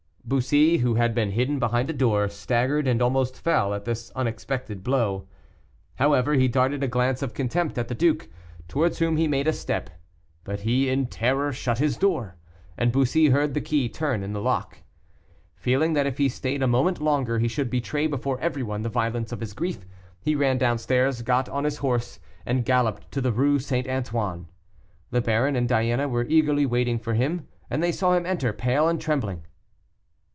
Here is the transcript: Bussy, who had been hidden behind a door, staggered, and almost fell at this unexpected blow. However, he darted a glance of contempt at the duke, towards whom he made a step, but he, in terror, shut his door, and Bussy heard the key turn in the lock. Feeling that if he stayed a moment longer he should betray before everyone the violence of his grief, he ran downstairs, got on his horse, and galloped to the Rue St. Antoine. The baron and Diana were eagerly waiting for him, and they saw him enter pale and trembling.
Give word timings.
Bussy, 0.23 0.77
who 0.77 0.95
had 0.95 1.13
been 1.13 1.31
hidden 1.31 1.59
behind 1.59 1.89
a 1.89 1.93
door, 1.93 2.29
staggered, 2.29 2.87
and 2.87 3.01
almost 3.01 3.41
fell 3.41 3.73
at 3.73 3.83
this 3.83 4.11
unexpected 4.11 4.81
blow. 4.81 5.27
However, 5.95 6.35
he 6.35 6.47
darted 6.47 6.81
a 6.81 6.87
glance 6.87 7.21
of 7.21 7.33
contempt 7.33 7.77
at 7.77 7.89
the 7.89 7.95
duke, 7.95 8.29
towards 8.69 8.99
whom 8.99 9.17
he 9.17 9.27
made 9.27 9.45
a 9.47 9.51
step, 9.51 9.89
but 10.45 10.61
he, 10.61 10.87
in 10.87 11.07
terror, 11.07 11.51
shut 11.51 11.79
his 11.79 11.97
door, 11.97 12.37
and 12.77 12.93
Bussy 12.93 13.27
heard 13.29 13.53
the 13.53 13.59
key 13.59 13.89
turn 13.89 14.23
in 14.23 14.31
the 14.31 14.41
lock. 14.41 14.77
Feeling 15.57 15.91
that 15.93 16.07
if 16.07 16.17
he 16.17 16.29
stayed 16.29 16.63
a 16.63 16.67
moment 16.67 17.01
longer 17.01 17.39
he 17.39 17.49
should 17.49 17.69
betray 17.69 18.07
before 18.07 18.39
everyone 18.39 18.83
the 18.83 18.89
violence 18.89 19.33
of 19.33 19.41
his 19.41 19.51
grief, 19.51 19.85
he 20.21 20.33
ran 20.33 20.57
downstairs, 20.57 21.23
got 21.23 21.49
on 21.49 21.65
his 21.65 21.79
horse, 21.79 22.21
and 22.45 22.63
galloped 22.63 23.11
to 23.11 23.19
the 23.19 23.33
Rue 23.33 23.59
St. 23.59 23.85
Antoine. 23.87 24.47
The 25.09 25.19
baron 25.19 25.57
and 25.57 25.67
Diana 25.67 26.07
were 26.07 26.23
eagerly 26.29 26.65
waiting 26.65 26.99
for 26.99 27.15
him, 27.15 27.49
and 27.69 27.83
they 27.83 27.91
saw 27.91 28.13
him 28.13 28.25
enter 28.25 28.53
pale 28.53 28.87
and 28.87 29.01
trembling. 29.01 29.43